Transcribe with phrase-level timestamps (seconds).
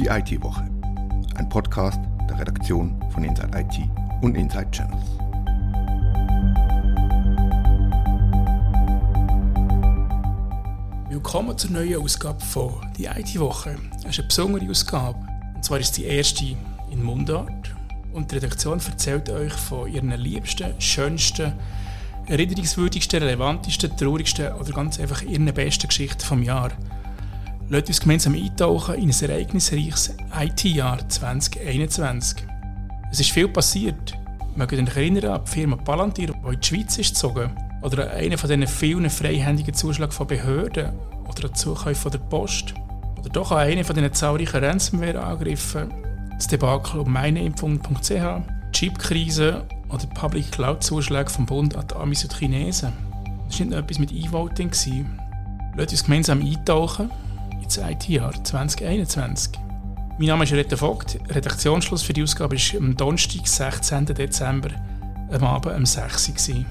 [0.00, 0.66] Die IT-Woche.
[1.34, 3.80] Ein Podcast der Redaktion von Inside IT
[4.22, 5.04] und Inside Channels.
[11.10, 13.76] Willkommen zur neuen Ausgabe von Die IT-Woche.
[13.98, 15.18] Es ist eine besondere Ausgabe.
[15.54, 16.56] Und zwar ist die erste
[16.90, 17.74] in Mundart.
[18.14, 21.52] Und die Redaktion erzählt euch von ihren liebsten, schönsten,
[22.26, 26.70] erinnerungswürdigsten, relevantesten, traurigsten oder ganz einfach ihren besten Geschichten vom Jahr.
[27.72, 32.44] Lasst uns gemeinsam eintauchen in ein ereignisreiches IT-Jahr 2021.
[33.12, 34.18] Es ist viel passiert.
[34.56, 37.52] Ihr euch erinnern an die Firma Palantir, die in die Schweiz ist gezogen?
[37.82, 40.98] Oder an einen von diesen vielen freihändigen Zuschlägen von Behörden?
[41.28, 42.74] Oder an Zukäufe von der Post?
[43.20, 45.94] Oder doch an einen von diesen zahlreichen Ransomware-Angriffen?
[46.34, 48.08] Das Debakel um meineimpfung.ch?
[48.10, 52.92] Die Chip-Krise oder Public Cloud-Zuschläge vom Bund an die Amis und Chinesen?
[53.46, 54.72] Das war nicht nur etwas mit E-Voting.
[55.76, 57.12] Lasst uns gemeinsam eintauchen
[57.70, 59.52] ins IT-Jahr 2021.
[60.18, 61.20] Mein Name ist Rita Vogt.
[61.28, 64.06] Redaktionsschluss für die Ausgabe war am Donnerstag, 16.
[64.06, 64.70] Dezember,
[65.30, 66.64] am Abend um 6 Uhr.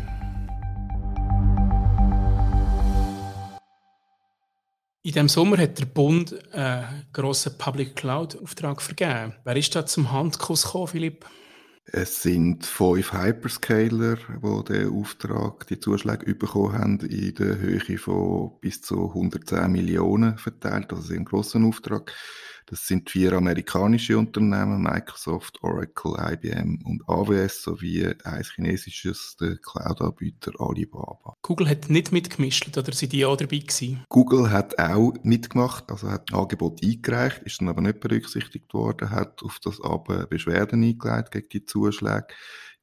[5.02, 9.36] In diesem Sommer hat der Bund einen grossen Public Cloud-Auftrag vergeben.
[9.46, 11.26] Wer ist da zum Handkuss gekommen, Philipp?
[11.92, 18.52] Es sind fünf Hyperscaler, die den Auftrag, die Zuschläge bekommen haben, in der Höhe von
[18.62, 20.94] bis zu 110 Millionen verteilt.
[20.94, 22.14] Also ein grosser Auftrag.
[22.70, 30.52] Das sind vier amerikanische Unternehmen, Microsoft, Oracle, IBM und AWS, sowie ein chinesisches, der Cloud-Anbieter
[30.60, 31.36] Alibaba.
[31.42, 34.06] Google hat nicht mitgemischt, oder sind die auch dabei gewesen?
[34.08, 39.10] Google hat auch mitgemacht, also hat ein Angebot eingereicht, ist dann aber nicht berücksichtigt worden,
[39.10, 42.28] hat auf das aber Beschwerden eingeleitet gegen die Zuschläge.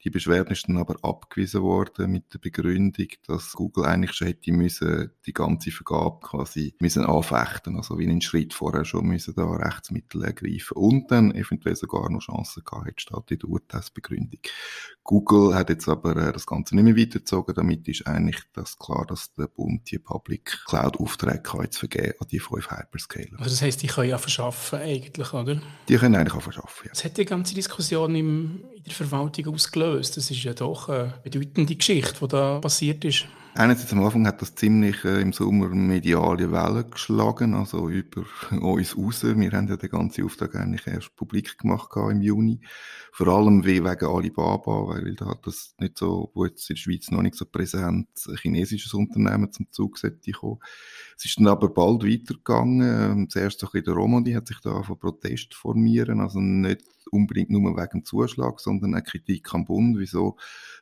[0.04, 4.52] Die Beschwerde ist dann aber abgewiesen worden mit der Begründung, dass Google eigentlich schon hätte
[4.52, 9.44] müssen die ganze Vergabe quasi müssen anfechten, also wie einen Schritt vorher schon müssen da
[9.44, 14.40] Rechtsmittel ergreifen und dann eventuell sogar noch Chancen gehabt hätte, statt in der Urteilsbegründung.
[15.02, 19.06] Google hat jetzt aber äh, das Ganze nicht mehr weitergezogen, damit ist eigentlich das klar,
[19.06, 23.38] dass der Bund die Public Cloud Aufträge jetzt vergeben an die fünf Hyperscaler.
[23.38, 25.60] Also das heisst, die können ja verschaffen eigentlich, oder?
[25.88, 26.90] Die können eigentlich auch verschaffen, ja.
[26.90, 29.85] Das hat die ganze Diskussion im, in der Verwaltung ausgelöst.
[29.94, 33.26] Das ist ja doch eine bedeutende Geschichte, die da passiert ist.
[33.58, 38.24] Einerseits am Anfang hat das ziemlich äh, im Sommer mediale Wellen geschlagen, also über
[38.60, 39.24] uns raus.
[39.24, 42.60] Wir haben ja den ganzen Auftrag eigentlich erst publik gemacht im Juni.
[43.12, 47.10] Vor allem wegen Alibaba, weil da hat das nicht so, wo jetzt in der Schweiz
[47.10, 50.58] noch nicht so präsent, ein chinesisches Unternehmen zum Zug sollte kommen.
[51.16, 52.82] Es ist dann aber bald weitergegangen.
[52.82, 56.82] Ähm, zuerst so ein bisschen der Romandie hat sich da von Protest formieren, also nicht
[57.10, 59.98] unbedingt nur wegen dem Zuschlag, sondern eine Kritik am Bund.
[59.98, 60.36] Wieso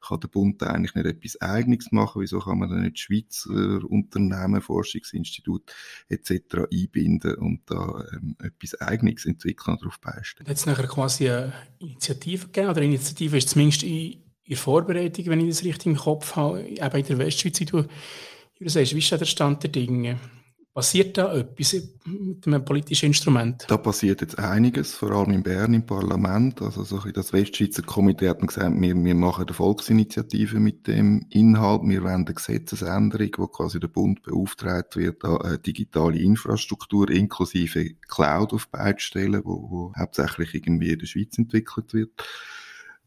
[0.06, 2.22] kann der Bund eigentlich nicht etwas Eigenes machen?
[2.22, 5.72] Wieso kann man da nicht Schweizer Unternehmen, Forschungsinstitut
[6.08, 6.66] etc.
[6.72, 10.46] einbinden und da ähm, etwas Eigenes entwickeln und darauf beistehen?
[10.46, 12.68] Hat es nachher quasi eine Initiative gegeben?
[12.68, 16.62] Oder eine Initiative ist zumindest in, in Vorbereitung, wenn ich das richtig im Kopf habe,
[16.62, 17.84] eben in der Westschweiz, wie du,
[18.58, 20.18] wie du sagst, wie ist der Stand der Dinge?
[20.74, 23.64] Passiert da etwas mit einem politischen Instrument?
[23.68, 26.60] Da passiert jetzt einiges, vor allem in Bern im Parlament.
[26.62, 31.82] Also so das Westschweizer Komitee hat gesagt, wir, wir machen eine Volksinitiative mit dem Inhalt.
[31.84, 38.52] Wir wollen eine Gesetzesänderung, wo quasi der Bund beauftragt wird, eine digitale Infrastruktur inklusive Cloud
[38.52, 42.10] auf beide stellen, wo, wo hauptsächlich irgendwie in der Schweiz entwickelt wird.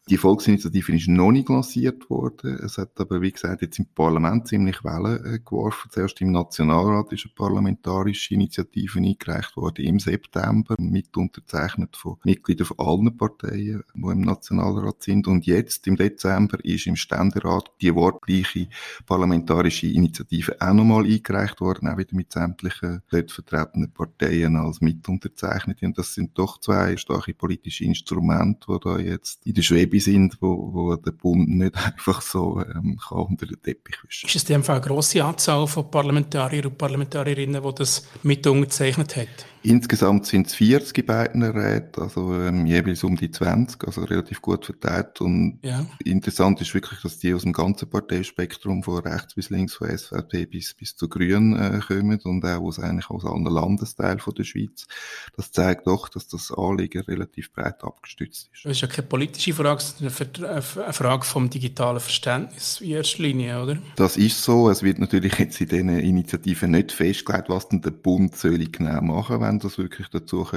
[0.09, 2.57] Die Volksinitiative ist noch nicht lanciert worden.
[2.63, 5.91] Es hat aber, wie gesagt, jetzt im Parlament ziemlich Wellen äh, geworfen.
[5.91, 12.67] Zuerst im Nationalrat ist eine parlamentarische Initiative eingereicht worden im September, mit unterzeichnet von Mitgliedern
[12.67, 15.27] von allen Parteien, die im Nationalrat sind.
[15.27, 18.69] Und jetzt, im Dezember, ist im Ständerat die wortgleiche
[19.05, 25.85] parlamentarische Initiative auch nochmal eingereicht worden, auch wieder mit sämtlichen dort vertretenen Parteien als Mitunterzeichnete.
[25.85, 29.99] Und das sind doch zwei starke politische Instrumente, die da jetzt in der Schwebe dabei
[29.99, 34.35] sind, wo, wo der Bund nicht einfach so ähm, kann unter den Teppich wischen Ist
[34.35, 39.15] es in dem Fall eine grosse Anzahl von Parlamentariern und Parlamentarierinnen, die das mit unterzeichnet
[39.15, 39.27] hat?
[39.67, 44.41] Insgesamt sind es 40 in beiden Räten, also ähm, jeweils um die 20, also relativ
[44.41, 45.19] gut verteilt.
[45.19, 45.85] Und ja.
[46.05, 50.45] interessant ist wirklich, dass die aus dem ganzen Parteispektrum von rechts bis links, von SVP
[50.45, 54.45] bis, bis zu Grünen äh, kommen und auch aus, eigentlich aus allen Landesteilen von der
[54.45, 54.87] Schweiz.
[55.35, 58.63] Das zeigt doch, dass das Anliegen relativ breit abgestützt ist.
[58.63, 60.61] Das ist ja keine politische Frage, sondern eine
[60.93, 63.77] Frage vom digitalen Verständnis in erster Linie, oder?
[63.97, 64.69] Das ist so.
[64.69, 69.01] Es wird natürlich jetzt in diesen Initiativen nicht festgelegt, was denn der Bund soll genau
[69.01, 70.51] machen, wenn das wirklich dazu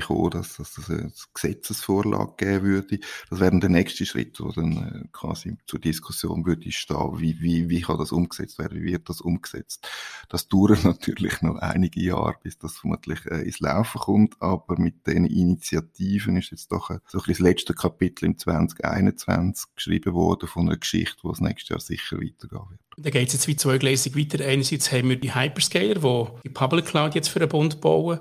[0.00, 2.98] könnte kommen, dass, dass es eine Gesetzesvorlage geben würde.
[3.30, 7.68] Das wäre der nächste Schritt, wo dann äh, quasi zur Diskussion würde stehen, wie, wie,
[7.68, 9.88] wie kann das umgesetzt werden, wie wird das umgesetzt.
[10.28, 15.06] Das dauert natürlich noch einige Jahre, bis das vermutlich äh, ins Laufen kommt, aber mit
[15.06, 20.48] den Initiativen ist jetzt doch ein, so ein das letzte Kapitel im 2021 geschrieben worden
[20.48, 22.80] von einer Geschichte, die das nächstes Jahr sicher weitergehen wird.
[22.96, 24.44] Da geht es jetzt wie zweigleisig weiter.
[24.44, 28.20] Einerseits haben wir die Hyperscaler, die die Public Cloud jetzt für den Bund bauen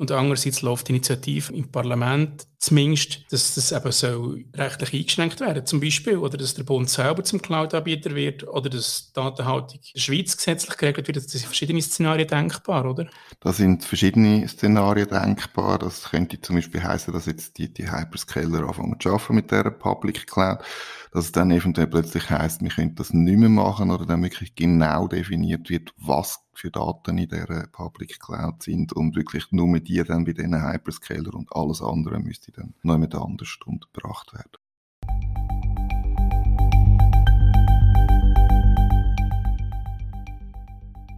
[0.00, 5.64] und andererseits läuft die Initiative im Parlament zumindest, dass das eben so rechtlich eingeschränkt werden
[5.64, 10.00] zum Beispiel, oder dass der Bund selber zum Cloud-Anbieter wird, oder dass Datenhaltung in der
[10.00, 11.16] Schweiz gesetzlich geregelt wird.
[11.16, 13.08] Das sind verschiedene Szenarien denkbar, oder?
[13.40, 15.78] Da sind verschiedene Szenarien denkbar.
[15.78, 19.70] Das könnte zum Beispiel heißen, dass jetzt die, die Hyperscaler anfangen zu arbeiten mit dieser
[19.70, 20.58] Public Cloud
[21.12, 24.54] dass es dann eventuell plötzlich heißt, wir können das nicht mehr machen oder dann wirklich
[24.54, 30.02] genau definiert wird, was für Daten in der Public Cloud sind und wirklich nur die
[30.04, 34.58] dann bei diesen Hyperscaler und alles andere müsste dann noch jemand anders untergebracht werden.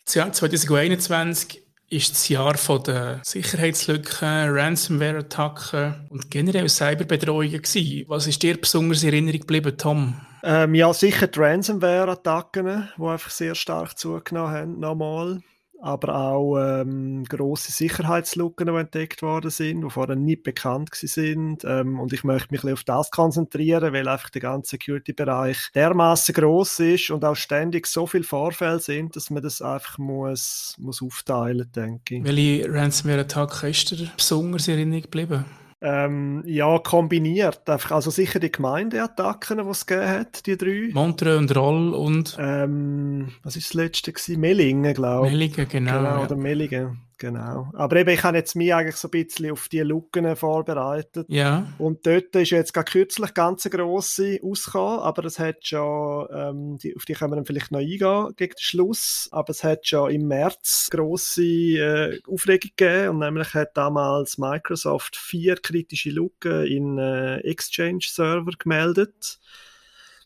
[0.05, 8.05] Das Jahr 2021 ist das Jahr der Sicherheitslücken, Ransomware-Attacken und generell Cyberbedrohungen gewesen.
[8.09, 10.21] Was ist dir besonders in Erinnerung geblieben, Tom?
[10.43, 15.43] Ähm, ja, sicher die Ransomware-Attacken, die einfach sehr stark zugenommen haben, nochmal
[15.83, 21.65] aber auch ähm, große Sicherheitslücken, die entdeckt worden sind, die vorher nicht bekannt sind.
[21.65, 26.35] Ähm, und ich möchte mich ein auf das konzentrieren, weil einfach der ganze Security-Bereich dermaßen
[26.35, 31.03] groß ist und auch ständig so viele Vorfälle sind, dass man das einfach muss, muss
[31.03, 32.25] aufteilen, denke ich.
[32.25, 35.45] Welche Ransomware-Attacke ist dir besonders in Erinnerung geblieben?
[35.83, 37.69] Ähm, ja, kombiniert.
[37.69, 40.91] Einfach, also sicher die Gemeindeattacken, die es gegeben hat, die drei.
[40.93, 42.37] Montreux und Roll und...
[42.41, 44.41] Ähm, was ist das letzte gewesen?
[44.41, 45.33] Mellingen, glaube ich.
[45.33, 45.93] Mellingen, genau.
[45.99, 46.23] Genau, ja.
[46.23, 47.01] oder Mellingen.
[47.23, 47.71] Genau.
[47.75, 51.27] Aber eben, ich habe jetzt mich eigentlich so ein bisschen auf die Lücken vorbereitet.
[51.29, 51.73] Ja.
[51.79, 56.79] Und dort ist jetzt gerade kürzlich ganz eine grosse rausgekommen, aber es hat schon, ähm,
[56.79, 59.87] die, auf die können wir dann vielleicht noch eingehen gegen den Schluss, aber es hat
[59.87, 66.67] schon im März grosse äh, Aufregung gegeben und nämlich hat damals Microsoft vier kritische Lücken
[66.67, 69.39] in äh, Exchange-Server gemeldet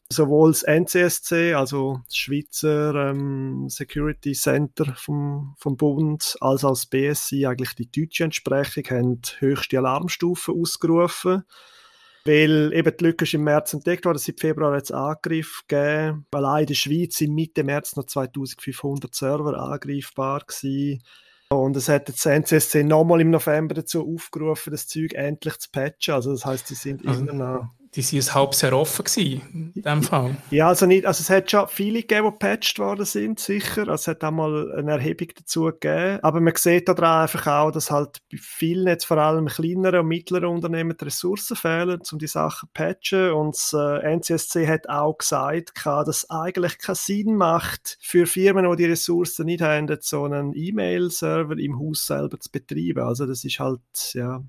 [0.08, 6.86] sowohl das NCSC, also das Schweizer ähm, Security Center vom, vom Bund, als auch das
[6.86, 11.44] BSI, eigentlich die deutsche Entsprechung, haben höchste Alarmstufen ausgerufen.
[12.24, 16.26] Weil eben die Lücke ist im März entdeckt worden, seit Februar jetzt Angriff gegeben.
[16.32, 21.02] Allein in der Schweiz sind Mitte März noch 2500 Server angreifbar gewesen.
[21.50, 26.14] Und es hat das NCSC nochmal im November dazu aufgerufen, das Zeug endlich zu patchen.
[26.14, 29.72] Also das heißt, sie sind also, immer noch die sind ein halbes Jahr offen gewesen,
[29.74, 30.36] in dem Fall.
[30.50, 33.88] Ja, also nicht, also es hat schon viele gegeben, die gepatcht worden sind, sicher.
[33.88, 36.18] Also es hat auch mal eine Erhebung dazu gegeben.
[36.22, 40.08] Aber man sieht daran einfach auch, dass halt bei vielen, jetzt vor allem kleineren und
[40.08, 43.30] mittleren Unternehmen, die Ressourcen fehlen, um die Sachen zu patchen.
[43.32, 48.70] Und das äh, NCSC hat auch gesagt, dass es eigentlich keinen Sinn macht, für Firmen,
[48.70, 53.04] die die Ressourcen nicht haben, so einen E-Mail-Server im Haus selber zu betreiben.
[53.04, 53.80] Also das ist halt,
[54.12, 54.42] ja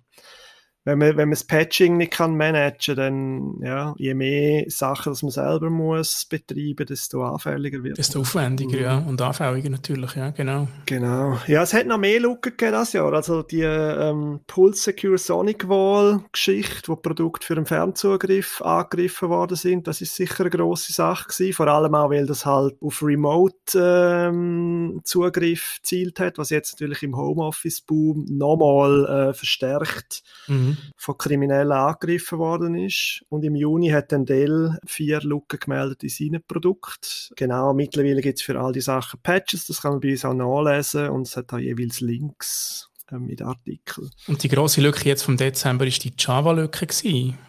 [0.88, 5.22] wenn man, wenn man das Patching nicht kann managen, dann, ja, je mehr Sachen, dass
[5.22, 7.98] man selber muss betreiben, desto anfälliger wird.
[7.98, 8.84] Desto aufwendiger, mhm.
[8.84, 10.70] ja, und anfälliger natürlich, ja, genau.
[10.86, 11.38] Genau.
[11.46, 13.12] Ja, es hat noch mehr Lücken gegeben das Jahr.
[13.12, 19.58] Also die ähm, Pulse Secure Sonic Wall Geschichte, wo Produkte für den Fernzugriff angegriffen worden
[19.58, 21.52] sind, das ist sicher eine grosse Sache gewesen.
[21.52, 27.04] Vor allem auch, weil das halt auf Remote ähm, Zugriff zielt hat, was jetzt natürlich
[27.04, 30.24] im Homeoffice Boom nochmal äh, verstärkt.
[30.48, 33.24] Mhm von Kriminellen angegriffen worden ist.
[33.30, 37.32] Und im Juni hat dann Dell vier Lücken gemeldet in seinem Produkt.
[37.36, 40.34] Genau, mittlerweile gibt es für all die Sachen Patches, das kann man bei uns auch
[40.34, 44.10] nachlesen und es hat auch jeweils Links ähm, mit Artikeln.
[44.28, 46.88] Und die große Lücke jetzt vom Dezember ist die Java-Lücke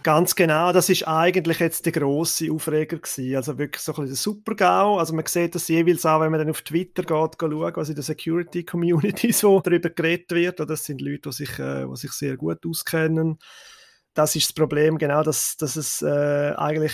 [0.02, 3.36] Ganz genau, das ist eigentlich jetzt der große Aufreger gewesen.
[3.36, 4.98] Also wirklich so ein bisschen der Super-GAU.
[4.98, 7.94] Also man sieht das jeweils auch, wenn man dann auf Twitter geht, schaut, was in
[7.94, 10.60] der Security-Community so darüber geredet wird.
[10.60, 13.38] Das sind Leute, die sich, äh, die sich sehr gut auskennen
[14.18, 16.92] das ist das Problem, genau, dass, dass es äh, eigentlich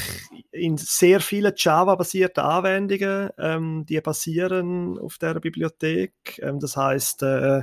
[0.50, 6.12] in sehr vielen Java-basierten Anwendungen, ähm, die basieren auf der Bibliothek.
[6.42, 7.62] Ähm, das heißt, äh,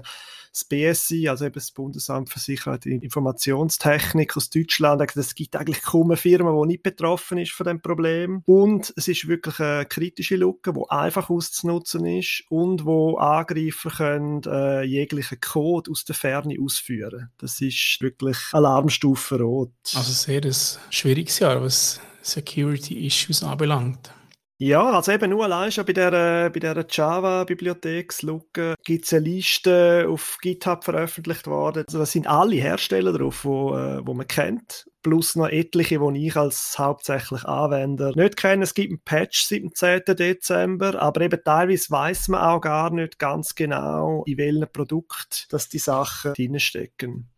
[0.51, 5.81] das BSI, also eben das Bundesamt für Sicherheit und Informationstechnik aus Deutschland, es gibt eigentlich
[5.81, 8.43] kaum eine Firma, die nicht betroffen ist von dem Problem.
[8.45, 14.41] Und es ist wirklich eine kritische Lücke, die einfach auszunutzen ist und wo Angreifer können
[14.45, 17.29] äh, jeglichen Code aus der Ferne ausführen.
[17.37, 19.71] Das ist wirklich Alarmstufe rot.
[19.93, 20.53] Also sehr ein
[20.89, 24.13] schwieriges Jahr, was Security Issues anbelangt.
[24.63, 30.05] Ja, also eben nur allein schon bei der, bei der Java-Bibliotheksluke gibt es eine Liste
[30.07, 31.83] auf GitHub veröffentlicht worden.
[31.87, 36.27] Also das sind alle Hersteller drauf, wo, äh, wo man kennt, plus noch etliche, die
[36.27, 38.61] ich als hauptsächlich Anwender nicht kenne.
[38.61, 40.15] Es gibt einen Patch seit dem 10.
[40.15, 45.69] Dezember, aber eben teilweise weiß man auch gar nicht ganz genau, in welchem Produkt dass
[45.69, 47.31] die Sachen drinstecken.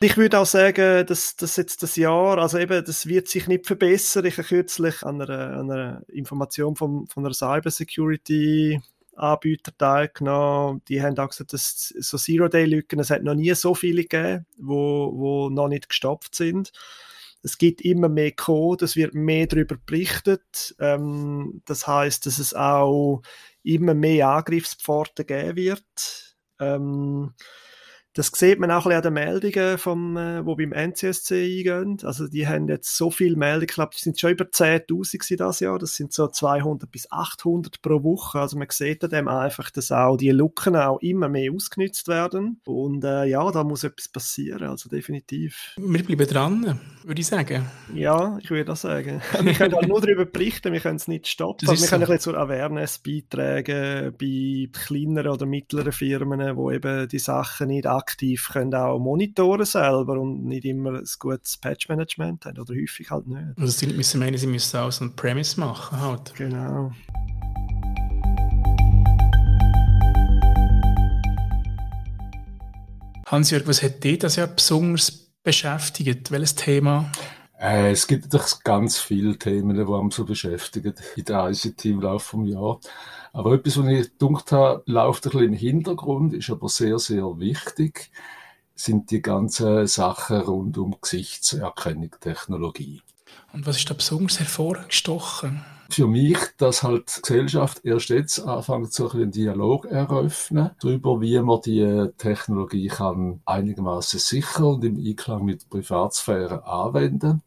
[0.00, 3.66] Ich würde auch sagen, dass, dass jetzt das Jahr, also eben, das wird sich nicht
[3.66, 4.26] verbessern.
[4.26, 8.82] Ich habe kürzlich an einer, an einer Information vom, von einer Cybersecurity
[9.14, 10.82] Anbieter teilgenommen.
[10.88, 15.12] Die haben auch gesagt, dass so Zero-Day-Lücken, es hat noch nie so viele gegeben, wo,
[15.14, 16.72] wo noch nicht gestopft sind.
[17.42, 20.74] Es gibt immer mehr Code, es wird mehr darüber berichtet.
[20.78, 23.22] Ähm, das heißt, dass es auch
[23.62, 26.36] immer mehr Angriffspforten geben wird.
[26.60, 27.32] Ähm,
[28.16, 31.98] das sieht man auch ein bisschen an den Meldungen, vom, äh, die beim NCSC eingehen.
[32.02, 35.60] Also die haben jetzt so viele Meldungen, ich glaube, die sind schon über 10'000 das
[35.60, 35.78] Jahr.
[35.78, 38.40] Das sind so 200 bis 800 pro Woche.
[38.40, 42.58] Also man sieht an dem einfach, dass auch die Lücken auch immer mehr ausgenutzt werden.
[42.64, 45.74] Und äh, ja, da muss etwas passieren, also definitiv.
[45.76, 47.66] Wir bleiben dran, würde ich sagen.
[47.92, 49.20] Ja, ich würde auch sagen.
[49.42, 51.68] wir können halt nur darüber berichten, wir können es nicht stoppen.
[51.68, 51.86] Wir so.
[51.86, 57.68] können ein bisschen zur Awareness beitragen bei kleineren oder mittleren Firmen, wo eben die Sachen
[57.68, 63.10] nicht aktiv können auch monitoren selber und nicht immer ein gutes Patch-Management haben oder häufig
[63.10, 63.58] halt nicht.
[63.58, 66.34] Also sie müssen meinen, sie müssen auch so ein Premise machen halt.
[66.36, 66.92] Genau.
[73.26, 75.10] Hans-Jörg, was hat dich das ja besonders
[75.42, 76.30] beschäftigt?
[76.30, 77.10] Welches Thema?
[77.58, 82.00] Äh, es gibt natürlich ganz viele Themen, die uns so beschäftigen in der ICT im
[82.00, 82.86] Laufe des Jahres.
[83.32, 87.38] Aber etwas, was ich gedacht habe, läuft ein bisschen im Hintergrund, ist aber sehr, sehr
[87.38, 88.10] wichtig,
[88.74, 93.00] sind die ganzen Sachen rund um Gesichtserkennung, Technologie.
[93.52, 95.64] Und was ist da besonders hervorgestochen?
[95.88, 101.60] Für mich, dass halt Gesellschaft erst jetzt anfängt, so einen Dialog eröffnen, darüber, wie man
[101.60, 107.42] die Technologie kann einigermaßen sicher und im Einklang mit Privatsphäre anwenden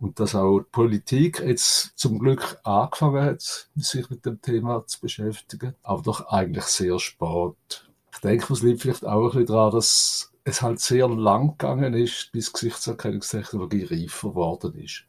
[0.00, 5.00] und dass auch die Politik jetzt zum Glück angefangen hat, sich mit dem Thema zu
[5.00, 7.86] beschäftigen, aber doch eigentlich sehr spät.
[8.12, 11.94] Ich denke, es liegt vielleicht auch ein bisschen daran, dass es halt sehr lang gegangen
[11.94, 15.04] ist, bis Gesichtserkennungstechnologie reifer geworden ist.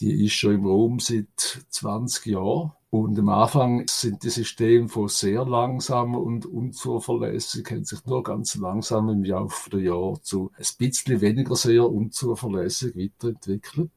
[0.00, 2.72] Die ist schon im Raum seit 20 Jahren.
[2.90, 8.54] Und am Anfang sind die Systeme von sehr langsam und unzuverlässig, haben sich nur ganz
[8.54, 13.90] langsam im Laufe der Jahre zu ein bisschen weniger sehr unzuverlässig weiterentwickelt.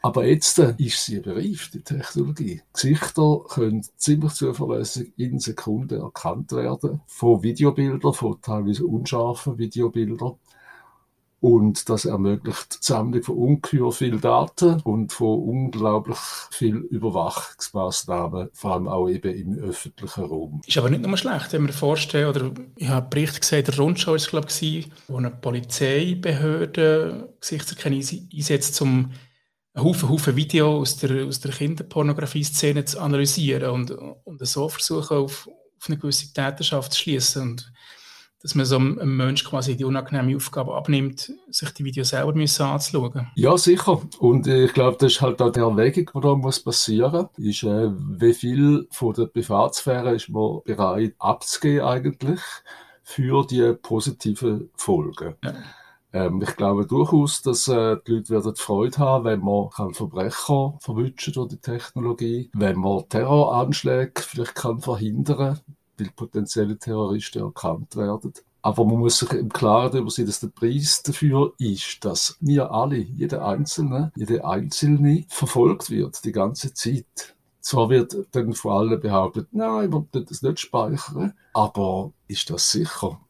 [0.00, 2.62] Aber jetzt äh, ist sie bereift, die Technologie.
[2.72, 7.00] Gesichter können ziemlich zuverlässig in Sekunden erkannt werden.
[7.08, 10.36] Von Videobildern, von teilweise unscharfen Videobildern.
[11.40, 16.18] Und das ermöglicht die Sammlung von ungeheuer viel Daten und von unglaublich
[16.50, 20.60] viel Überwachungsmaßnahmen, vor allem auch eben im öffentlichen Raum.
[20.66, 23.78] Ist aber nicht nur schlecht, wenn man vorstellen, oder ich habe einen Bericht gesehen, der
[23.78, 28.02] Rundschau ist glaube ich, wo eine Polizeibehörde Gesichtserkennung
[28.34, 29.12] einsetzt, um
[29.74, 35.18] einen Haufen, Haufen Video aus der, aus der Kinderpornografie-Szene zu analysieren und, und so versuchen,
[35.18, 37.62] auf, auf eine gewisse Täterschaft zu schließen
[38.42, 42.62] dass man so einem Menschen quasi die unangenehme Aufgabe abnimmt, sich die Videos selber müssen
[42.62, 43.28] anzuschauen.
[43.34, 44.00] Ja, sicher.
[44.20, 47.62] Und ich glaube, das ist halt auch die Erwägung, die da muss passieren muss, ist,
[47.64, 52.40] äh, wie viel von der Privatsphäre ist man bereit abzugeben eigentlich
[53.02, 55.34] für die positiven Folgen.
[55.42, 55.54] Ja.
[56.12, 60.78] Ähm, ich glaube durchaus, dass äh, die Leute werden Freude haben, wenn man kann Verbrecher
[60.80, 65.60] verwünschen durch die Technologie, wenn man Terroranschläge vielleicht kann verhindern,
[65.98, 68.32] weil potenzielle Terroristen erkannt werden.
[68.62, 72.70] Aber man muss sich im Klaren darüber sein, dass der Preis dafür ist, dass wir
[72.72, 77.34] alle, jeder Einzelne, jede Einzelne verfolgt wird, die ganze Zeit.
[77.60, 82.70] Zwar wird dann vor allem behauptet, nein, man wird das nicht speichern, aber ist das
[82.70, 83.20] sicher?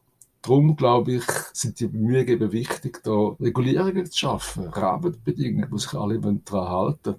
[0.42, 5.92] Darum, glaube ich, sind die Bemühungen eben wichtig, da Regulierungen zu schaffen, Rahmenbedingungen, wo sich
[5.94, 7.16] alle daran halten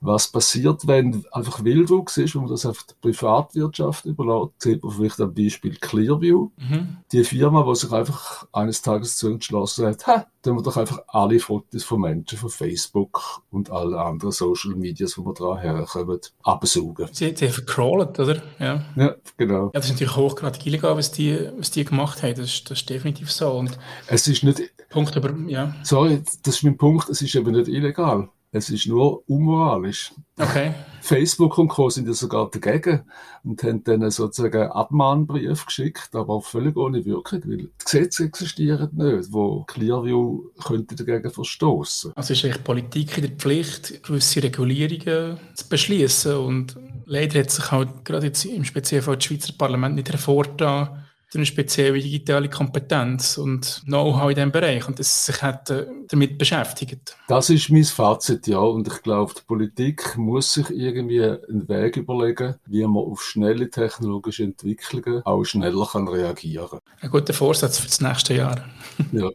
[0.00, 4.52] was passiert, wenn einfach Wildwuchs ist und man das auf die Privatwirtschaft überlässt.
[4.58, 6.50] Sieht man vielleicht am Beispiel Clearview.
[6.56, 6.96] Mhm.
[7.12, 11.00] Die Firma, die sich einfach eines Tages zu entschlossen hat, ha, dann wir doch einfach
[11.08, 16.20] alle Fotos von Menschen von Facebook und alle anderen Social Medias, wo wir dran herkommen,
[16.42, 17.08] absaugen.
[17.12, 18.42] Sie, sie haben vercrawlt, oder?
[18.58, 18.82] Ja.
[18.96, 19.66] ja, genau.
[19.66, 22.36] Ja, das ist natürlich hochgradig illegal, was die, was die gemacht haben.
[22.36, 23.50] Das ist, das ist definitiv so.
[23.50, 24.62] Und es ist nicht...
[24.88, 25.74] Punkt über, ja.
[25.84, 27.08] Sorry, das ist mein Punkt.
[27.10, 30.12] Es ist eben nicht illegal Es ist nur unmoralisch.
[30.36, 30.74] Okay.
[31.02, 31.88] Facebook und Co.
[31.88, 33.02] sind ja sogar dagegen
[33.44, 38.90] und haben dann sozusagen einen Abmahnbrief geschickt, aber völlig ohne Wirkung, weil die Gesetze existieren
[38.92, 42.12] nicht, wo Clearview könnte dagegen verstoßen.
[42.16, 46.76] Also ist eigentlich Politik in der Pflicht, gewisse Regulierungen zu beschließen und
[47.06, 52.00] leider hat sich halt gerade jetzt im Speziellen das Schweizer Parlament nicht hervorgetan, eine spezielle
[52.00, 57.16] digitale Kompetenz und Know-how in diesem Bereich und dass sich hat, äh, damit beschäftigt.
[57.28, 58.58] Das ist mein Fazit, ja.
[58.58, 63.70] Und ich glaube, die Politik muss sich irgendwie einen Weg überlegen, wie man auf schnelle
[63.70, 66.80] technologische Entwicklungen auch schneller kann reagieren kann.
[67.00, 68.64] Ein guter Vorsatz für das nächste Jahr.
[69.12, 69.30] ja.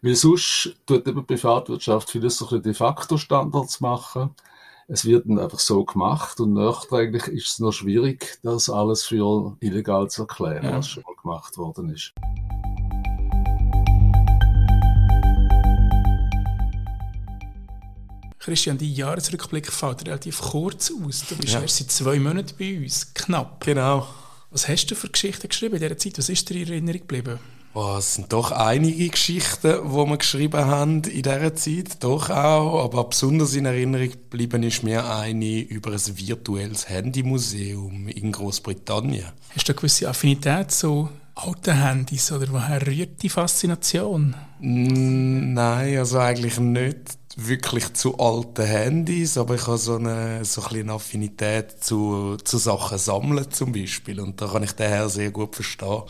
[0.00, 4.30] Weil sonst tut eben die Privatwirtschaft vieles so de facto Standards machen
[4.88, 9.56] es wird dann einfach so gemacht und nachträglich ist es noch schwierig, das alles für
[9.60, 10.76] illegal zu erklären, ja.
[10.76, 12.12] was schon mal gemacht worden ist.
[18.38, 21.24] Christian, dein Jahresrückblick fällt relativ kurz aus.
[21.28, 21.62] Du bist ja.
[21.62, 23.64] erst seit zwei Monaten bei uns, knapp.
[23.64, 24.06] Genau.
[24.50, 26.16] Was hast du für Geschichten geschrieben in dieser Zeit?
[26.18, 27.40] Was ist dir in Erinnerung geblieben?
[27.78, 32.82] Oh, es sind doch einige Geschichten, die wir geschrieben haben in dieser Zeit, doch auch.
[32.82, 39.26] Aber besonders in Erinnerung geblieben ist mir eine über ein virtuelles Handymuseum in Großbritannien.
[39.54, 44.34] Hast du eine gewisse Affinität zu alten Handys oder woher rührt die Faszination?
[44.58, 50.94] Nein, also eigentlich nicht wirklich zu alten Handys, aber ich habe so eine, so eine
[50.94, 56.04] Affinität zu, zu Sachen sammeln zum Beispiel und da kann ich daher sehr gut verstehen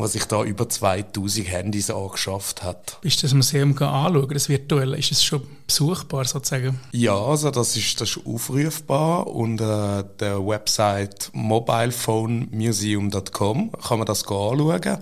[0.00, 2.98] was sich da über 2000 Handys angeschafft hat.
[3.00, 4.96] Bist du das Museum anschauen, das virtuelle?
[4.96, 6.80] Ist es schon besuchbar sozusagen?
[6.92, 14.98] Ja, also das ist, das ist aufrufbar unter der Website mobilephonemuseum.com kann man das anschauen.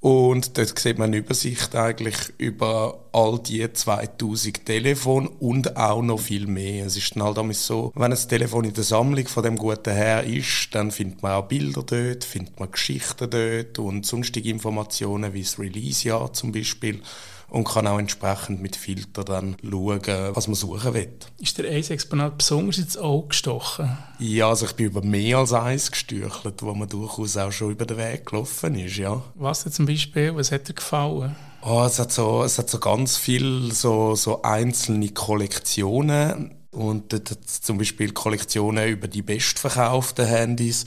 [0.00, 6.20] Und dort sieht man eine Übersicht eigentlich über all die 2000 Telefone und auch noch
[6.20, 6.86] viel mehr.
[6.86, 10.22] Es ist dann halt so, wenn ein Telefon in der Sammlung von dem guten Herr
[10.22, 15.42] ist, dann findet man auch Bilder dort, findet man Geschichten dort und sonstige Informationen wie
[15.42, 17.02] das Release-Jahr zum Beispiel
[17.50, 20.02] und kann auch entsprechend mit Filter dann schauen,
[20.34, 21.12] was man suchen will.
[21.40, 23.96] Ist der eins Exponat besonders ins Auge gestochen?
[24.18, 27.86] Ja, also ich bin über mehr als eins gestürchelt, wo man durchaus auch schon über
[27.86, 29.22] den Weg gelaufen ist, ja.
[29.34, 30.34] Was denn zum Beispiel?
[30.34, 31.36] Was hat dir gefallen?
[31.62, 37.30] Oh, es, hat so, es hat so ganz viele so, so einzelne Kollektionen und dort
[37.30, 40.84] hat zum Beispiel Kollektionen über die bestverkauften Handys.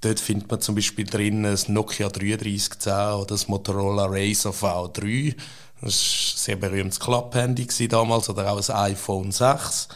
[0.00, 5.34] Dort findet man zum Beispiel drin das Nokia 3310 oder das Motorola Razr V3
[5.80, 9.88] das war ein sehr berühmtes Klapphandy damals oder auch ein iPhone 6.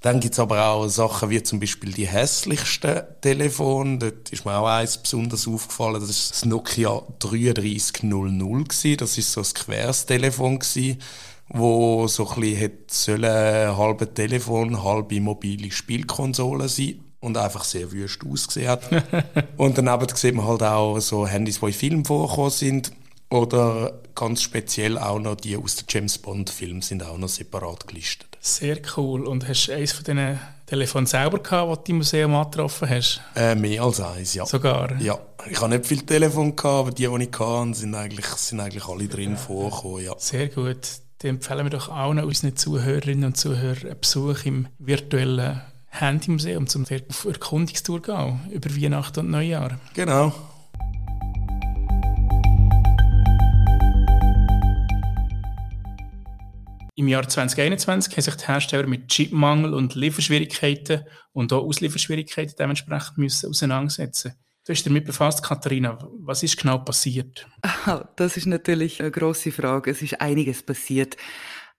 [0.00, 3.98] Dann gibt es aber auch Sachen wie zum Beispiel die hässlichsten Telefone.
[3.98, 6.00] Dort ist mir auch eins besonders aufgefallen.
[6.00, 10.60] Das ist das Nokia 3300 Das ist so ein queres Telefon
[11.50, 18.20] wo so ein bisschen sollen halbe Telefon, halbe mobile Spielkonsole sein und einfach sehr wüst
[18.24, 18.82] ausgesehen hat.
[19.56, 22.92] und daneben sieht man halt auch so Handys, die in Filmen vorgekommen sind.
[23.30, 28.36] Oder ganz speziell auch noch die aus den James Bond-Filmen sind auch noch separat gelistet.
[28.40, 29.24] Sehr cool.
[29.24, 33.20] Und hast du eines von diesen Telefonen selber gehabt, das du im Museum angetroffen hast?
[33.36, 34.44] Äh, mehr als eins, ja.
[34.44, 35.00] Sogar?
[35.00, 35.18] Ja.
[35.48, 38.88] Ich habe nicht viele Telefone gehabt, aber die, die ich hatte, sind eigentlich, sind eigentlich
[38.88, 40.14] alle drin vorgekommen, ja.
[40.18, 40.88] Sehr gut.
[41.20, 46.66] Dann empfehlen wir doch auch noch unseren Zuhörerinnen und Zuhörern einen Besuch im virtuellen Handymuseum,
[46.74, 49.78] um auf Erkundungstour zu gehen, über Weihnachten und Neujahr.
[49.94, 50.32] Genau.
[56.98, 63.18] Im Jahr 2021 haben sich die Hersteller mit Chipmangel und Lieferschwierigkeiten und auch Auslieferschwierigkeiten dementsprechend
[63.18, 64.34] müssen auseinandersetzen.
[64.66, 65.96] Du hast damit befasst, Katharina.
[66.18, 67.46] Was ist genau passiert?
[68.16, 69.92] Das ist natürlich eine grosse Frage.
[69.92, 71.16] Es ist einiges passiert.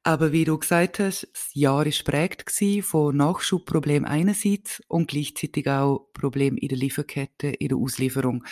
[0.04, 2.50] Aber wie du gesagt hast, das Jahr war prägt
[2.86, 8.46] von Nachschubproblemen einerseits und gleichzeitig auch Problemen in der Lieferkette, in der Auslieferung.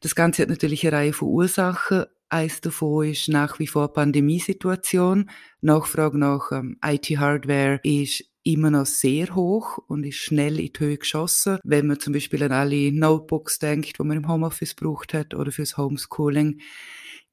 [0.00, 2.06] Das Ganze hat natürlich eine Reihe von Ursachen.
[2.32, 5.28] Eins davon ist nach wie vor Pandemiesituation.
[5.60, 10.96] Nachfrage nach ähm, IT-Hardware ist immer noch sehr hoch und ist schnell in die Höhe
[10.96, 11.58] geschossen.
[11.62, 15.52] Wenn man zum Beispiel an alle Notebooks denkt, die man im Homeoffice braucht hat oder
[15.52, 16.62] fürs Homeschooling.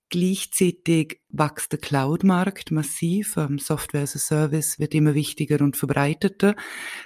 [0.10, 3.38] Gleichzeitig wächst der Cloud-Markt massiv.
[3.38, 6.56] Ähm, Software as a Service wird immer wichtiger und verbreiteter.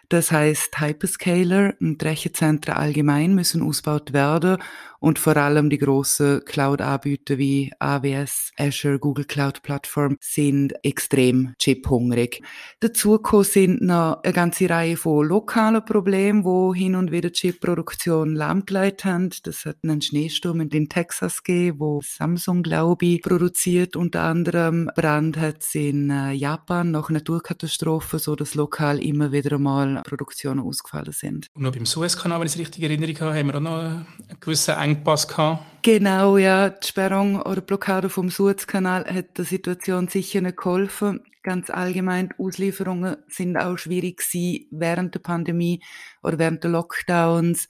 [0.10, 4.58] Das heißt, Hyperscaler und Rechenzentren allgemein müssen ausgebaut werden
[5.04, 12.42] und vor allem die großen Cloud-Anbieter wie AWS, Azure, Google Cloud Plattform sind extrem chiphungrig.
[12.80, 19.04] Dazu sind noch eine ganze Reihe von lokalen Problemen, wo hin und wieder Chipproduktion lahmgelegt
[19.04, 19.30] haben.
[19.44, 23.98] Das hat einen Schneesturm in Texas gegeben, wo Samsung, glaube ich, produziert.
[24.14, 29.56] Unter anderem Brand hat es in äh, Japan nach Naturkatastrophen, so dass lokal immer wieder
[29.56, 31.48] einmal Produktionen ausgefallen sind.
[31.56, 34.06] Und noch beim Suezkanal, wenn ich es richtig erinnere, haben wir auch noch einen
[34.40, 35.64] gewissen Engpass gehabt.
[35.82, 36.70] Genau, ja.
[36.70, 41.22] Die Sperrung oder Blockade vom Suezkanal hat der Situation sicher nicht geholfen.
[41.42, 45.82] Ganz allgemein, Auslieferungen sind auch schwierig gewesen während der Pandemie
[46.22, 47.68] oder während der Lockdowns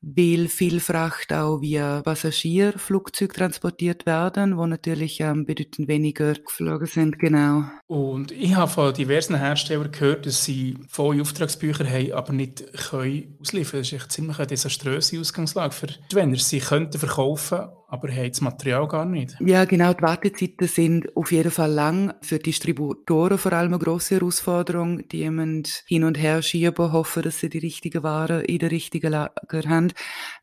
[0.00, 7.18] weil viel Fracht auch via Passagierflugzeug transportiert werden, wo natürlich ähm, bedeutend weniger geflogen sind,
[7.18, 7.64] genau.
[7.86, 13.36] Und ich habe von diversen Herstellern gehört, dass sie volle Auftragsbücher haben, aber nicht können
[13.40, 13.80] ausliefern.
[13.80, 16.38] Das ist echt ziemlich eine desaströse Ausgangslage für die Vendor.
[16.38, 19.36] Sie könnten verkaufen, aber haben das Material gar nicht.
[19.40, 19.94] Ja, genau.
[19.94, 22.12] Die Wartezeiten sind auf jeden Fall lang.
[22.20, 25.08] Für Distributoren vor allem eine grosse Herausforderung.
[25.08, 29.12] Die müssen hin und her schieben, hoffen, dass sie die richtigen Waren in der richtigen
[29.12, 29.92] Lager haben.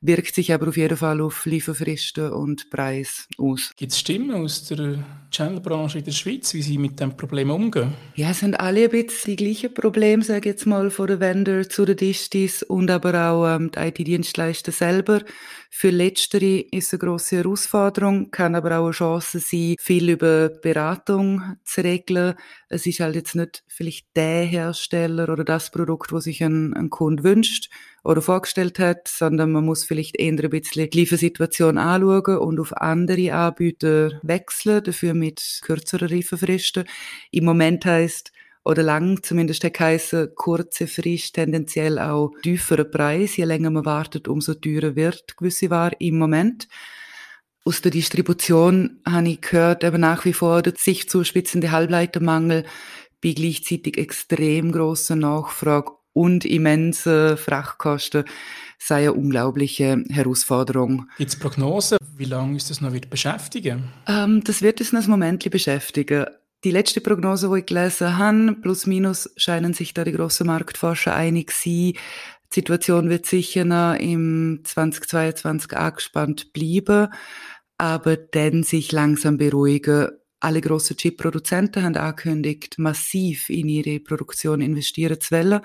[0.01, 3.73] Wirkt sich aber auf jeden Fall auf Lieferfristen und Preis aus.
[3.77, 7.93] Gibt es Stimmen aus der Channelbranche in der Schweiz, wie sie mit dem Problem umgehen?
[8.15, 11.19] Ja, es sind alle ein bisschen die gleichen Probleme, sage ich jetzt mal, von den
[11.19, 15.21] Vendor zu den Distis und aber auch ähm, die IT-Dienstleister selber.
[15.77, 21.57] Für Letztere ist eine grosse Herausforderung, kann aber auch eine Chance sein, viel über Beratung
[21.65, 22.35] zu regeln.
[22.69, 26.89] Es ist halt jetzt nicht vielleicht der Hersteller oder das Produkt, wo sich ein, ein
[26.89, 27.69] Kunde wünscht
[28.05, 32.71] oder vorgestellt hat, sondern man muss vielleicht eher ein bisschen die Liefersituation anschauen und auf
[32.77, 36.85] andere Anbieter wechseln, dafür mit kürzeren Lieferfristen.
[37.31, 38.31] Im Moment heißt
[38.65, 43.37] oder lang zumindest hat geheißen, kurze Frist, tendenziell auch tieferer Preis.
[43.37, 46.67] Je länger man wartet, umso teurer wird gewisse Ware im Moment.
[47.63, 52.65] Aus der Distribution habe ich gehört, eben nach wie vor der sich zuspitzende Halbleitermangel
[53.23, 58.25] bei gleichzeitig extrem großer Nachfrage und immense Frachtkosten
[58.79, 61.09] sei eine unglaubliche Herausforderung.
[61.17, 63.85] Gibt es Prognosen, wie lange uns das noch wird beschäftigen?
[64.07, 66.25] Ähm, das wird uns noch ein Moment beschäftigen.
[66.65, 71.15] Die letzte Prognose, die ich gelesen habe, plus minus scheinen sich da die grossen Marktforscher
[71.15, 71.93] einig sein.
[71.93, 71.99] Die
[72.49, 77.13] Situation wird sicher noch im 2022 angespannt bleiben,
[77.77, 80.07] aber dann sich langsam beruhigen.
[80.45, 85.59] Alle grossen Chip-Produzenten haben angekündigt, massiv in ihre Produktion investieren zu wollen.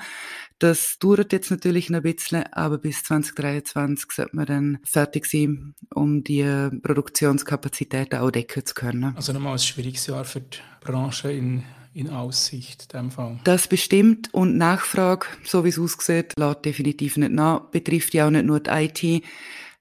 [0.59, 5.75] Das dauert jetzt natürlich noch ein bisschen, aber bis 2023 sollte man dann fertig sein,
[5.95, 9.13] um die Produktionskapazitäten auch decken zu können.
[9.17, 11.63] Also nochmal ein schwieriges Jahr für die Branche in
[11.93, 13.41] in Aussicht, in dem Fall.
[13.45, 17.63] Das bestimmt und Nachfrage, so wie es aussieht, lässt definitiv nicht nach.
[17.71, 19.25] Betrifft ja auch nicht nur die IT.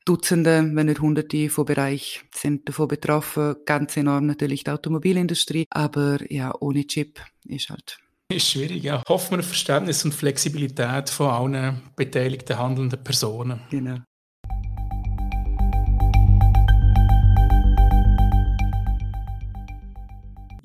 [0.05, 3.55] Dutzende, wenn nicht Hunderte von Bereich sind davon betroffen.
[3.65, 5.65] Ganz enorm natürlich die Automobilindustrie.
[5.69, 7.99] Aber ja, ohne Chip ist halt
[8.31, 9.01] ist schwierig, ja.
[9.09, 13.61] Hoffen wir auf Verständnis und Flexibilität von allen beteiligten handelnden Personen.
[13.71, 13.97] Genau.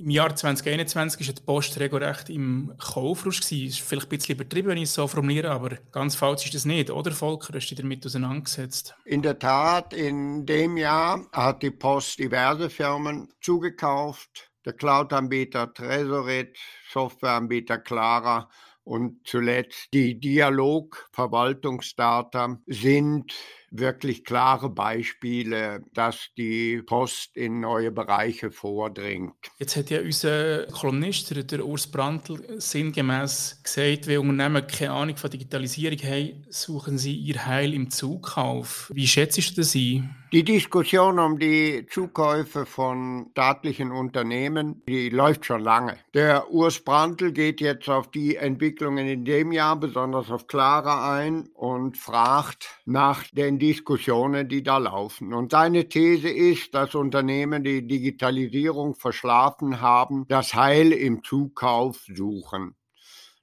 [0.05, 3.41] Im Jahr 2021 war die Post regelrecht im Kaufrausch.
[3.41, 6.55] Das ist vielleicht ein bisschen übertrieben, wenn ich es so formuliere, aber ganz falsch ist
[6.55, 7.55] das nicht, oder Volker?
[7.55, 8.95] Hast du dich damit auseinandergesetzt?
[9.07, 14.51] In der Tat, in dem Jahr hat die Post diverse Firmen zugekauft.
[14.67, 16.59] Der Cloud-Anbieter Tresorit,
[16.93, 18.51] Softwareanbieter Clara
[18.83, 23.33] und zuletzt die Dialog-Verwaltungsdata sind
[23.79, 29.35] wirklich klare Beispiele, dass die Post in neue Bereiche vordringt.
[29.59, 35.31] Jetzt hat ja unser Kolumnist, der Urs Brandl, sinngemäß gesagt, wenn Unternehmen keine Ahnung von
[35.31, 38.91] Digitalisierung haben, suchen sie ihr Heil im Zukauf.
[38.95, 40.15] Wie schätzt du das ein?
[40.35, 45.97] Die Diskussion um die Zukäufe von staatlichen Unternehmen, die läuft schon lange.
[46.13, 51.51] Der Urs Brandl geht jetzt auf die Entwicklungen in dem Jahr, besonders auf Clara ein
[51.55, 55.33] und fragt nach den Diskussionen, die da laufen.
[55.33, 62.77] Und seine These ist, dass Unternehmen, die Digitalisierung verschlafen haben, das Heil im Zukauf suchen.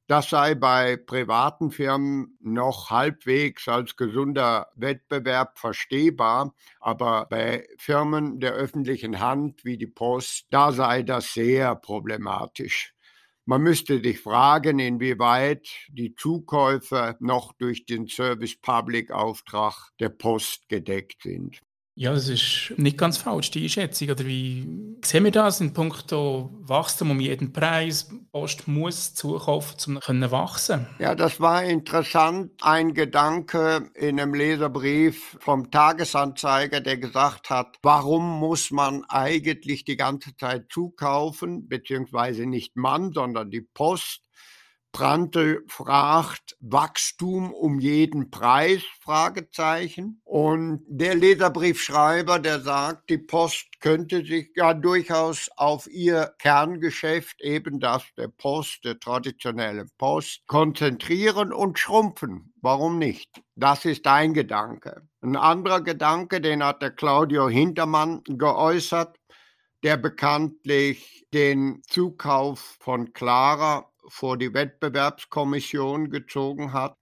[0.06, 8.52] Das sei bei privaten Firmen noch halbwegs als gesunder Wettbewerb verstehbar, aber bei Firmen der
[8.52, 12.94] öffentlichen Hand wie die Post, da sei das sehr problematisch.
[13.52, 20.70] Man müsste sich fragen, inwieweit die Zukäufe noch durch den Service Public Auftrag der Post
[20.70, 21.60] gedeckt sind.
[21.96, 24.10] Ja, das ist nicht ganz falsch, die Einschätzung.
[24.10, 28.10] Oder wie sehen wir das in puncto Wachstum um jeden Preis?
[28.32, 30.88] Post muss zukaufen, um zu wachsen.
[31.00, 32.52] Ja, das war interessant.
[32.62, 39.98] Ein Gedanke in einem Leserbrief vom Tagesanzeiger, der gesagt hat, warum muss man eigentlich die
[39.98, 44.22] ganze Zeit zukaufen, beziehungsweise nicht man, sondern die Post?
[44.92, 48.84] Prantl fragt Wachstum um jeden Preis?
[49.02, 50.22] Fragezeichen.
[50.26, 57.80] Und der Leserbriefschreiber, der sagt, die Post könnte sich ja durchaus auf ihr Kerngeschäft, eben
[57.80, 62.54] das der Post, der traditionelle Post, konzentrieren und schrumpfen.
[62.62, 63.42] Warum nicht?
[63.56, 65.08] Das ist ein Gedanke.
[65.22, 69.18] Ein anderer Gedanke, den hat der Claudio Hintermann geäußert,
[69.84, 76.97] der bekanntlich den Zukauf von Clara vor die Wettbewerbskommission gezogen hat.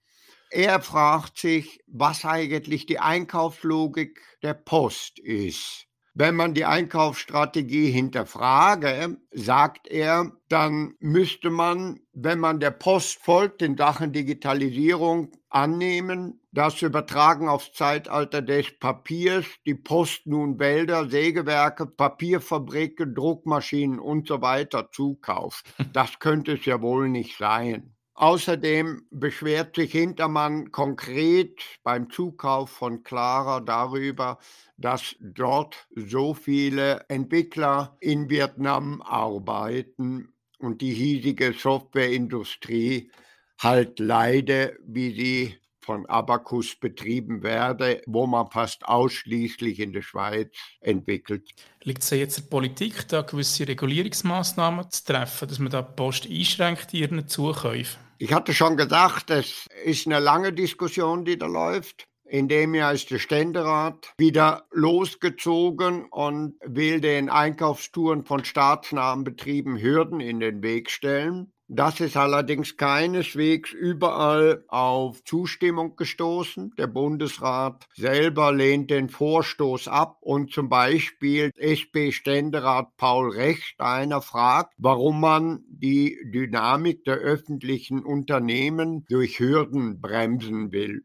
[0.52, 5.86] Er fragt sich, was eigentlich die Einkaufslogik der Post ist.
[6.16, 13.62] Wenn man die Einkaufsstrategie hinterfrage, sagt er, dann müsste man, wenn man der Post folgt,
[13.62, 21.86] in Sachen Digitalisierung annehmen, das übertragen aufs Zeitalter des Papiers, die Post nun Wälder, Sägewerke,
[21.86, 25.66] Papierfabriken, Druckmaschinen und so weiter zukauft.
[25.94, 27.96] Das könnte es ja wohl nicht sein.
[28.14, 34.40] Außerdem beschwert sich Hintermann konkret beim Zukauf von Clara darüber,
[34.76, 43.10] dass dort so viele Entwickler in Vietnam arbeiten und die hiesige Softwareindustrie
[43.58, 45.58] halt leide, wie sie
[45.90, 51.50] von Abacus betrieben werde, wo man fast ausschließlich in der Schweiz entwickelt.
[51.82, 56.94] Liegt es jetzt der Politik, da gewisse Regulierungsmaßnahmen zu treffen, dass man da Post einschränkt
[56.94, 58.00] in ihren Zukäufen?
[58.20, 62.06] Ich hatte schon gesagt, es ist eine lange Diskussion, die da läuft.
[62.24, 69.82] In dem Jahr ist der Ständerat wieder losgezogen und will den Einkaufstouren von staatsnahen Betrieben
[69.82, 71.52] Hürden in den Weg stellen.
[71.72, 76.74] Das ist allerdings keineswegs überall auf Zustimmung gestoßen.
[76.80, 85.22] Der Bundesrat selber lehnt den Vorstoß ab und zum Beispiel SP-Ständerat Paul Rechsteiner fragt, warum
[85.22, 91.04] man die Dynamik der öffentlichen Unternehmen durch Hürden bremsen will.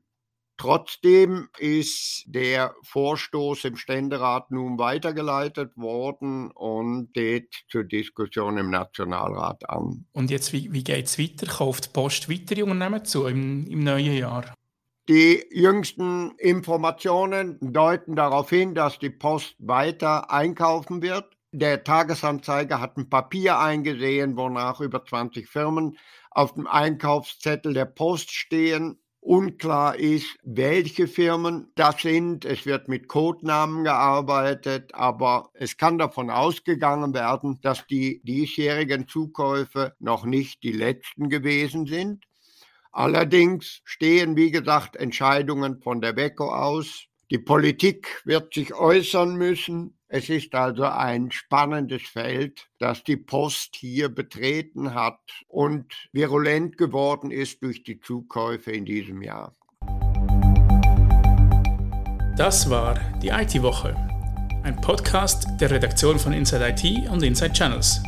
[0.64, 9.68] Trotzdem ist der Vorstoß im Ständerat nun weitergeleitet worden und steht zur Diskussion im Nationalrat
[9.68, 10.06] an.
[10.12, 11.46] Und jetzt, wie, wie geht es weiter?
[11.46, 14.54] Kauft die Post weitere Unternehmen zu im, im neuen Jahr?
[15.06, 21.26] Die jüngsten Informationen deuten darauf hin, dass die Post weiter einkaufen wird.
[21.52, 25.98] Der Tagesanzeiger hat ein Papier eingesehen, wonach über 20 Firmen
[26.30, 28.98] auf dem Einkaufszettel der Post stehen.
[29.24, 32.44] Unklar ist, welche Firmen das sind.
[32.44, 39.94] Es wird mit Codenamen gearbeitet, aber es kann davon ausgegangen werden, dass die diesjährigen Zukäufe
[39.98, 42.26] noch nicht die letzten gewesen sind.
[42.92, 47.06] Allerdings stehen, wie gesagt, Entscheidungen von der WECO aus.
[47.30, 49.98] Die Politik wird sich äußern müssen.
[50.16, 57.32] Es ist also ein spannendes Feld, das die Post hier betreten hat und virulent geworden
[57.32, 59.52] ist durch die Zukäufe in diesem Jahr.
[62.36, 63.96] Das war die IT-Woche,
[64.62, 68.00] ein Podcast der Redaktion von Inside IT und Inside Channels.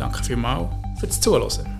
[0.00, 1.75] Danke vielmals fürs Zuhören.